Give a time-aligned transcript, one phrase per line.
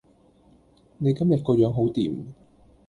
[0.97, 2.25] 你今日個樣好掂